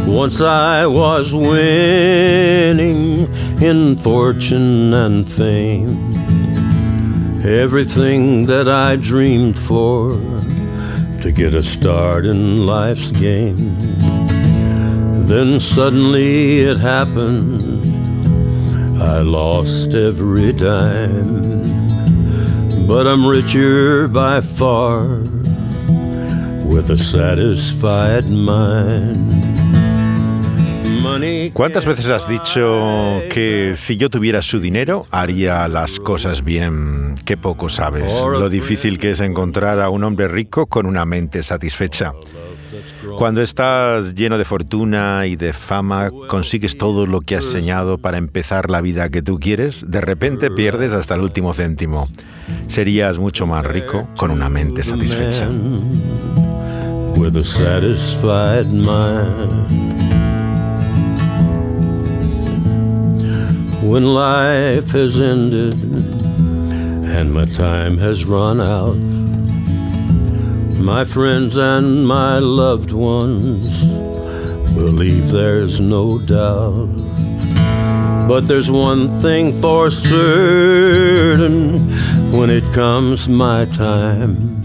[0.09, 3.27] Once I was winning
[3.61, 6.15] in fortune and fame.
[7.45, 10.13] Everything that I dreamed for
[11.21, 13.75] to get a start in life's game.
[15.27, 17.79] Then suddenly it happened.
[19.01, 21.49] I lost every dime.
[22.87, 25.05] But I'm richer by far
[26.65, 29.48] with a satisfied mind.
[31.53, 37.15] ¿Cuántas veces has dicho que si yo tuviera su dinero haría las cosas bien?
[37.25, 41.43] Qué poco sabes lo difícil que es encontrar a un hombre rico con una mente
[41.43, 42.13] satisfecha.
[43.17, 48.17] Cuando estás lleno de fortuna y de fama, consigues todo lo que has soñado para
[48.17, 52.07] empezar la vida que tú quieres, de repente pierdes hasta el último céntimo.
[52.67, 55.49] Serías mucho más rico con una mente satisfecha.
[63.81, 68.97] When life has ended and my time has run out.
[70.79, 73.83] My friends and my loved ones
[74.75, 76.89] will leave, there's no doubt.
[78.27, 81.89] But there's one thing for certain
[82.31, 84.61] when it comes my time.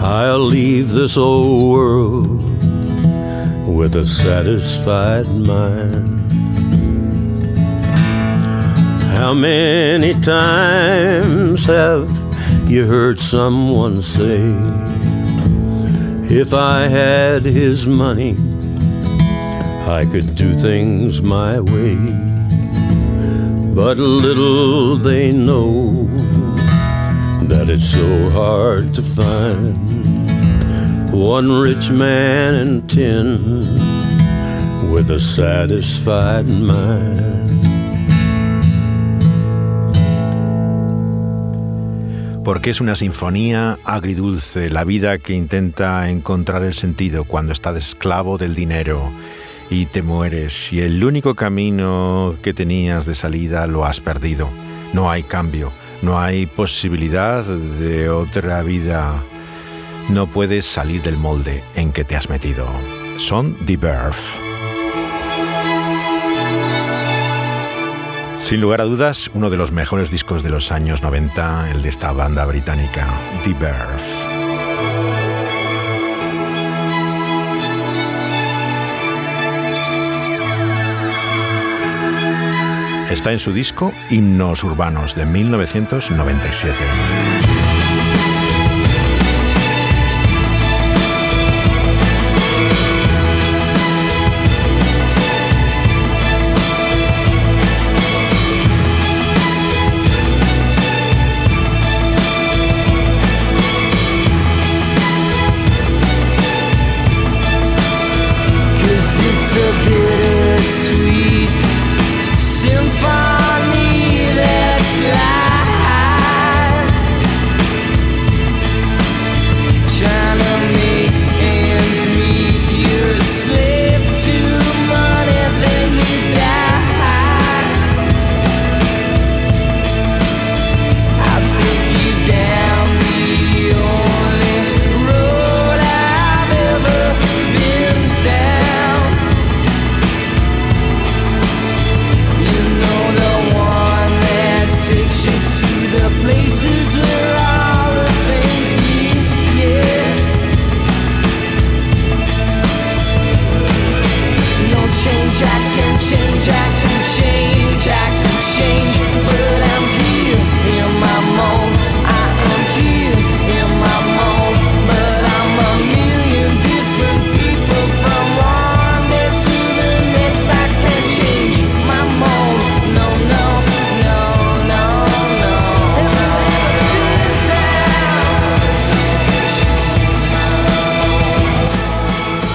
[0.00, 2.42] I'll leave this old world
[3.68, 6.17] with a satisfied mind.
[9.18, 12.08] How many times have
[12.70, 14.38] you heard someone say,
[16.32, 18.36] If I had his money,
[19.88, 21.96] I could do things my way?
[23.74, 26.04] But little they know
[27.48, 33.42] that it's so hard to find one rich man in ten
[34.92, 37.37] with a satisfied mind.
[42.48, 48.38] Porque es una sinfonía agridulce, la vida que intenta encontrar el sentido cuando estás esclavo
[48.38, 49.12] del dinero
[49.68, 54.48] y te mueres y el único camino que tenías de salida lo has perdido.
[54.94, 59.22] No hay cambio, no hay posibilidad de otra vida.
[60.08, 62.66] No puedes salir del molde en que te has metido.
[63.18, 64.47] Son The Birth.
[68.48, 71.90] Sin lugar a dudas, uno de los mejores discos de los años 90, el de
[71.90, 73.06] esta banda británica,
[73.44, 73.68] The Birth.
[83.10, 86.74] Está en su disco Himnos Urbanos de 1997.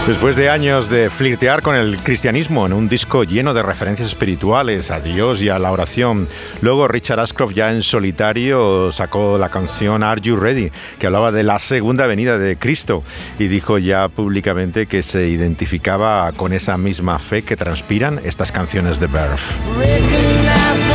[0.08, 4.92] Después de años de flirtear con el cristianismo en un disco lleno de referencias espirituales
[4.92, 6.28] a Dios y a la oración,
[6.62, 11.44] luego Richard Ashcroft ya en solitario sacó la canción Are You Ready, que hablaba de
[11.44, 13.02] la segunda venida de Cristo
[13.40, 19.00] y dijo ya públicamente que se identificaba con esa misma fe que transpiran estas canciones
[19.00, 20.93] de Birth.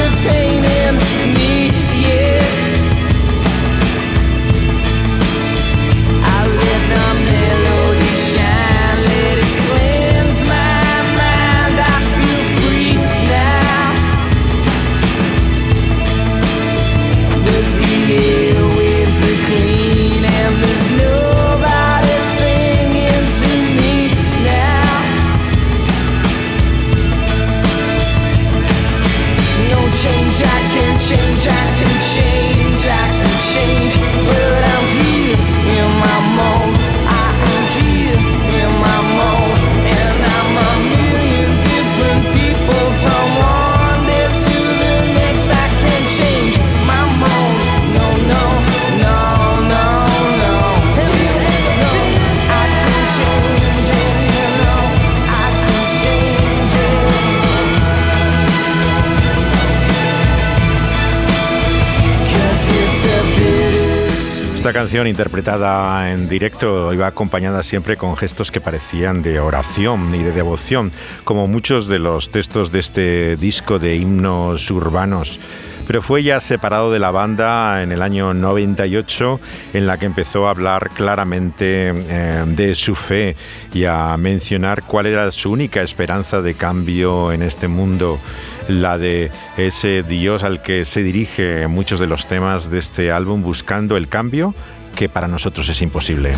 [64.79, 70.31] Canción interpretada en directo iba acompañada siempre con gestos que parecían de oración y de
[70.31, 70.93] devoción,
[71.24, 75.41] como muchos de los textos de este disco de himnos urbanos
[75.89, 79.41] pero fue ya separado de la banda en el año 98
[79.72, 83.36] en la que empezó a hablar claramente eh, de su fe
[83.72, 88.20] y a mencionar cuál era su única esperanza de cambio en este mundo
[88.68, 93.43] la de ese Dios al que se dirige muchos de los temas de este álbum
[93.43, 94.55] buscando el cambio
[94.95, 96.34] que para nosotros es imposible.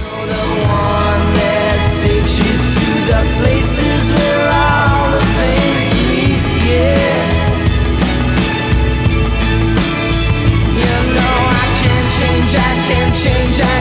[13.22, 13.79] change.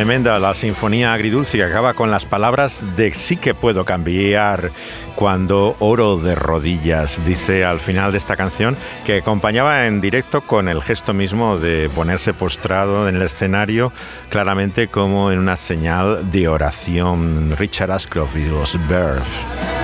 [0.00, 4.70] Tremenda la sinfonía agridulce que acaba con las palabras de sí que puedo cambiar
[5.14, 10.70] cuando oro de rodillas, dice al final de esta canción, que acompañaba en directo con
[10.70, 13.92] el gesto mismo de ponerse postrado en el escenario,
[14.30, 17.54] claramente como en una señal de oración.
[17.58, 19.79] Richard Ashcroft y los Birth.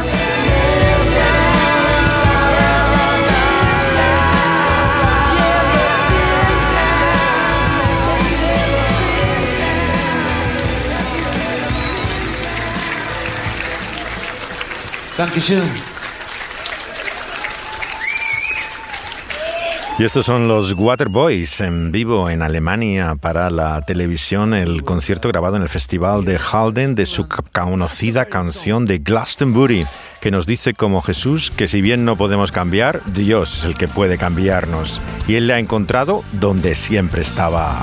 [19.98, 25.56] Y estos son los Waterboys en vivo en Alemania para la televisión, el concierto grabado
[25.56, 29.86] en el Festival de Halden de su conocida canción de Glastonbury,
[30.20, 33.88] que nos dice como Jesús que si bien no podemos cambiar, Dios es el que
[33.88, 35.00] puede cambiarnos.
[35.26, 37.82] Y Él le ha encontrado donde siempre estaba.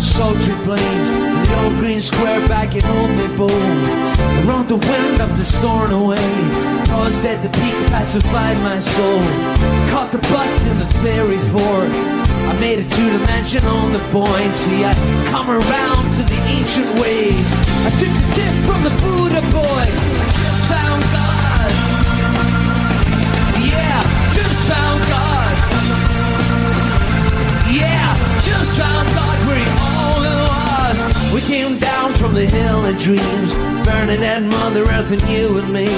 [0.00, 1.08] The sultry plains
[1.48, 3.50] The old green square back in Old Maple
[4.42, 6.30] Around the wind of the storm away
[6.88, 9.20] Paused at the peak pacified my soul.
[9.92, 11.90] Caught the bus in the ferry fort.
[12.50, 14.92] I made it to the mansion on the buoyancy I
[15.30, 17.46] come around to the ancient ways.
[17.86, 19.86] I took a tip from the Buddha boy.
[20.18, 21.70] I just found God.
[23.70, 23.98] Yeah,
[24.34, 25.54] just found God.
[27.70, 28.08] Yeah,
[28.42, 29.29] just found God
[31.50, 35.90] came down from the hill of dreams, burning at Mother Earth and you and me.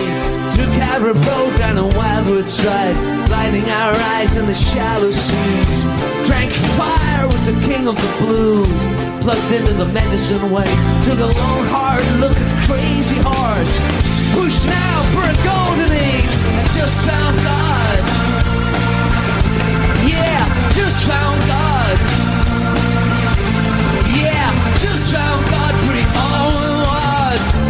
[0.53, 2.97] Through Cabra Road down a Wildwood side,
[3.29, 5.79] blinding our eyes in the shallow seas.
[6.25, 8.81] Drank fire with the king of the blues,
[9.21, 10.73] plugged into the medicine way.
[11.05, 13.75] Took a long hard look at the crazy horse.
[14.33, 16.33] Push now for a golden age.
[16.33, 18.01] I just found God.
[20.09, 22.22] Yeah, just found God.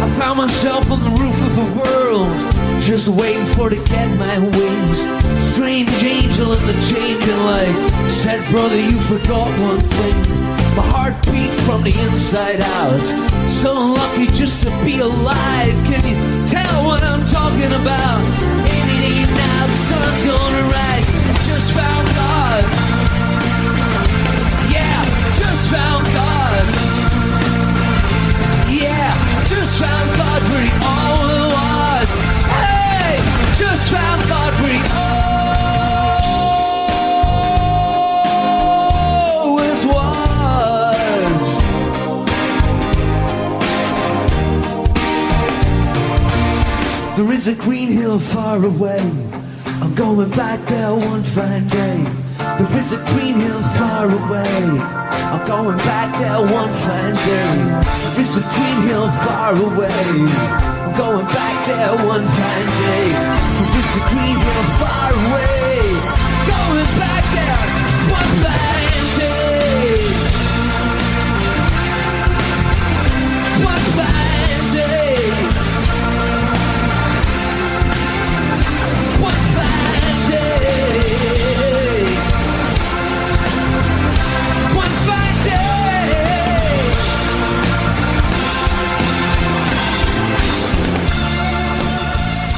[0.03, 2.29] I found myself on the roof of the world,
[2.81, 4.99] just waiting for to get my wings.
[5.53, 10.17] Strange angel in the changing light said, Brother, you forgot one thing.
[10.75, 13.05] My heart beat from the inside out.
[13.47, 15.75] So lucky just to be alive.
[15.85, 16.17] Can you
[16.47, 18.21] tell what I'm talking about?
[18.65, 21.07] Any day now, the sun's gonna rise.
[21.29, 22.63] I just found God.
[24.73, 24.97] Yeah,
[25.37, 27.12] just found God.
[29.55, 32.09] Just found God he always was.
[32.59, 33.13] Hey,
[33.55, 34.77] just found God he
[39.43, 40.23] always was.
[47.17, 48.99] There is a green hill far away.
[49.81, 52.03] I'm going back there one fine day.
[52.57, 55.02] There is a green hill far away.
[55.33, 57.57] I'm going back there one fine day.
[58.13, 59.89] There is a green hill far away.
[59.89, 63.07] I'm going back there one fine day.
[63.09, 65.89] There is a green hill far away.
[66.53, 68.72] Going back there one fine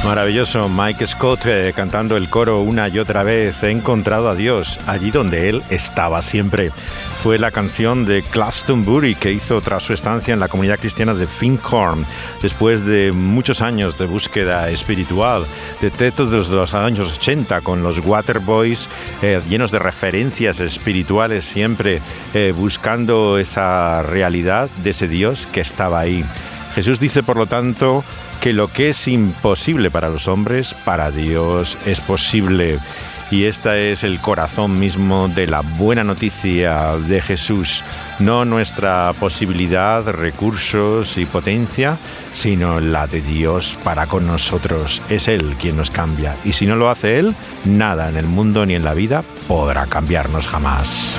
[0.06, 3.64] Maravilloso, Mike Scott eh, cantando el coro una y otra vez.
[3.64, 6.70] He encontrado a Dios allí donde Él estaba siempre.
[7.24, 11.26] Fue la canción de Glastonbury que hizo tras su estancia en la comunidad cristiana de
[11.26, 12.06] Finkhorn,
[12.40, 15.44] después de muchos años de búsqueda espiritual,
[15.80, 18.86] de textos de los años 80 con los Waterboys,
[19.22, 22.00] eh, llenos de referencias espirituales, siempre
[22.32, 26.24] eh, buscando esa realidad de ese Dios que estaba ahí.
[26.76, 28.04] Jesús dice, por lo tanto,
[28.46, 32.78] que lo que es imposible para los hombres, para Dios es posible.
[33.32, 37.82] Y este es el corazón mismo de la buena noticia de Jesús.
[38.20, 41.96] No nuestra posibilidad, recursos y potencia,
[42.34, 45.02] sino la de Dios para con nosotros.
[45.10, 46.36] Es Él quien nos cambia.
[46.44, 47.34] Y si no lo hace Él,
[47.64, 51.16] nada en el mundo ni en la vida podrá cambiarnos jamás.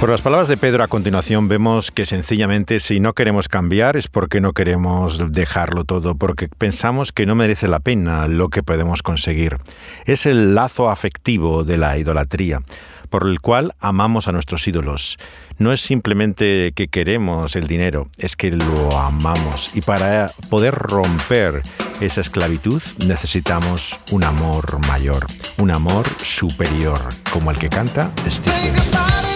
[0.00, 4.08] Por las palabras de Pedro a continuación vemos que sencillamente si no queremos cambiar es
[4.08, 9.02] porque no queremos dejarlo todo, porque pensamos que no merece la pena lo que podemos
[9.02, 9.56] conseguir.
[10.04, 12.60] Es el lazo afectivo de la idolatría,
[13.08, 15.16] por el cual amamos a nuestros ídolos.
[15.58, 19.74] No es simplemente que queremos el dinero, es que lo amamos.
[19.74, 21.62] Y para poder romper
[22.02, 25.26] esa esclavitud necesitamos un amor mayor,
[25.56, 27.00] un amor superior,
[27.32, 29.35] como el que canta Steve.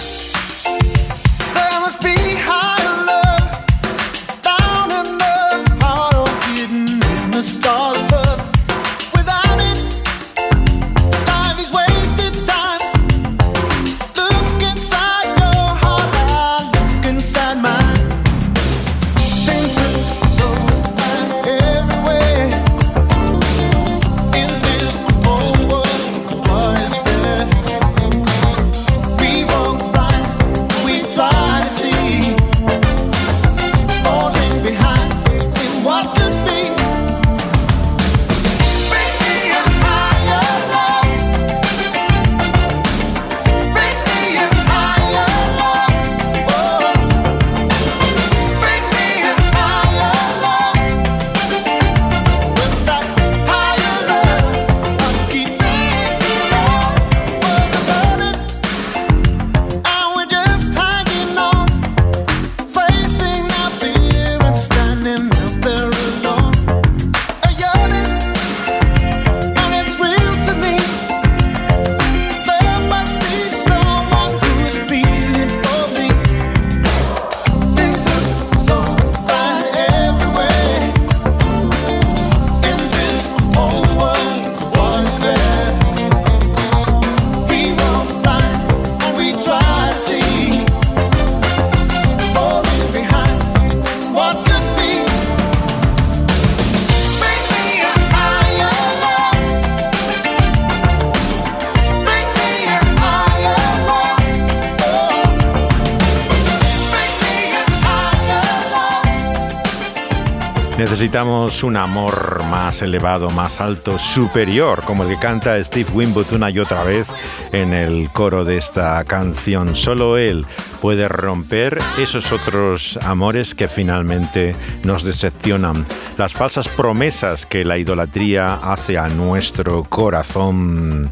[111.11, 116.49] Necesitamos un amor más elevado, más alto, superior, como el que canta Steve Winwood una
[116.49, 117.09] y otra vez
[117.51, 119.75] en el coro de esta canción.
[119.75, 120.45] Solo él
[120.81, 124.55] puede romper esos otros amores que finalmente
[124.85, 125.85] nos decepcionan,
[126.17, 131.11] las falsas promesas que la idolatría hace a nuestro corazón.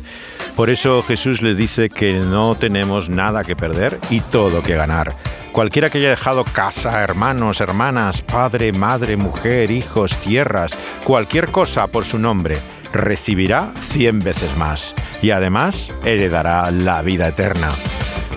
[0.55, 5.13] Por eso Jesús le dice que no tenemos nada que perder y todo que ganar.
[5.59, 10.71] Cualquiera que haya dejado casa, hermanos, hermanas, padre, madre, mujer, hijos, tierras,
[11.03, 12.57] cualquier cosa por su nombre,
[12.93, 17.67] recibirá cien veces más y además heredará la vida eterna.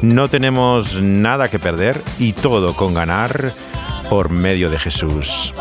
[0.01, 3.53] No tenemos nada que perder y todo con ganar
[4.11, 5.55] por medio de Jesús.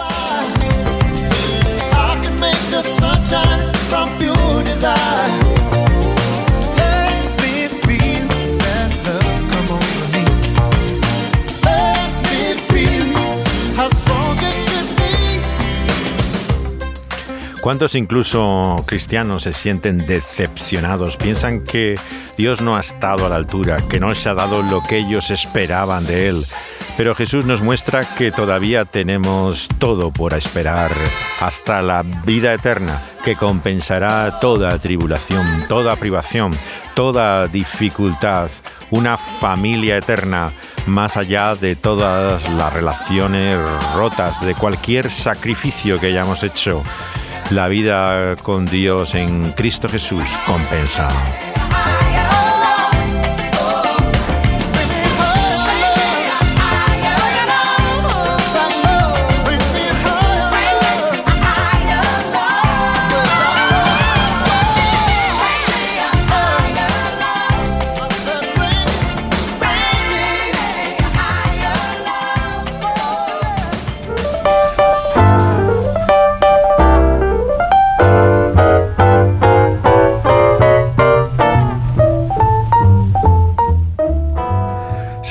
[17.61, 21.15] ¿Cuántos incluso cristianos se sienten decepcionados?
[21.15, 21.93] Piensan que
[22.35, 25.29] Dios no ha estado a la altura, que no se ha dado lo que ellos
[25.29, 26.43] esperaban de Él.
[26.97, 30.89] Pero Jesús nos muestra que todavía tenemos todo por esperar,
[31.39, 36.51] hasta la vida eterna, que compensará toda tribulación, toda privación,
[36.95, 38.49] toda dificultad,
[38.89, 40.51] una familia eterna,
[40.87, 43.59] más allá de todas las relaciones
[43.95, 46.81] rotas, de cualquier sacrificio que hayamos hecho
[47.49, 51.07] la vida con Dios en Cristo Jesús compensa.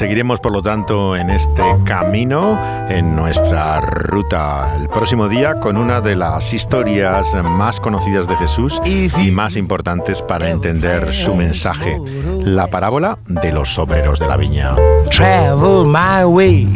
[0.01, 6.01] Seguiremos, por lo tanto, en este camino, en nuestra ruta el próximo día con una
[6.01, 12.01] de las historias más conocidas de Jesús y más importantes para entender su mensaje,
[12.43, 14.75] la parábola de los obreros de la viña.
[15.11, 16.67] Travel my way,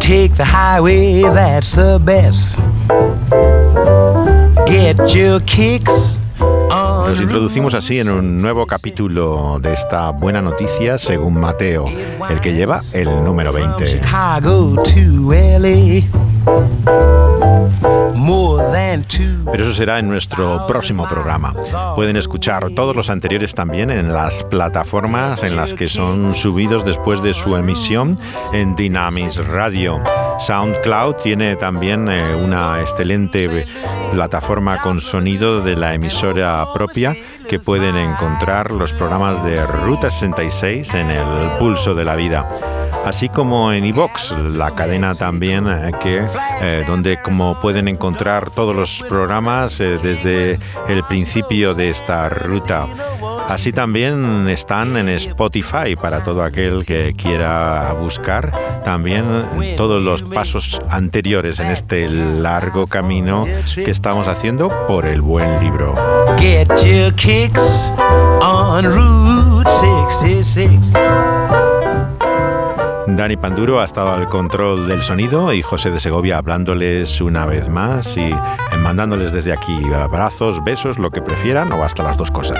[0.00, 2.56] take the highway, that's the best.
[4.66, 6.16] Get your kicks.
[7.06, 11.86] Nos introducimos así en un nuevo capítulo de esta buena noticia según Mateo,
[12.28, 14.00] el que lleva el número 20.
[19.52, 21.54] Pero eso será en nuestro próximo programa.
[21.94, 27.22] Pueden escuchar todos los anteriores también en las plataformas en las que son subidos después
[27.22, 28.18] de su emisión
[28.52, 30.00] en Dynamis Radio.
[30.38, 33.66] SoundCloud tiene también eh, una excelente
[34.10, 37.14] plataforma con sonido de la emisora propia
[37.48, 42.48] que pueden encontrar los programas de Ruta 66 en el Pulso de la Vida
[43.04, 46.26] así como en iVox, la cadena también eh, que
[46.62, 52.86] eh, donde como pueden encontrar todos los programas desde el principio de esta ruta.
[53.48, 60.80] Así también están en Spotify para todo aquel que quiera buscar también todos los pasos
[60.88, 65.94] anteriores en este largo camino que estamos haciendo por el buen libro.
[66.38, 67.62] Get your kicks
[68.40, 69.68] on Route
[70.14, 71.33] 66.
[73.06, 77.68] Dani Panduro ha estado al control del sonido y José de Segovia hablándoles una vez
[77.68, 78.32] más y
[78.78, 82.58] mandándoles desde aquí abrazos, besos, lo que prefieran o hasta las dos cosas.